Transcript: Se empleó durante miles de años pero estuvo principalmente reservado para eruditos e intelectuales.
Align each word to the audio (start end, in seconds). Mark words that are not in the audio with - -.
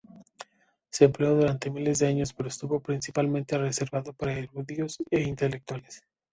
Se 0.89 1.05
empleó 1.05 1.35
durante 1.35 1.69
miles 1.69 1.99
de 1.99 2.07
años 2.07 2.33
pero 2.33 2.49
estuvo 2.49 2.79
principalmente 2.79 3.55
reservado 3.59 4.13
para 4.13 4.33
eruditos 4.33 4.97
e 5.11 5.21
intelectuales. 5.21 6.03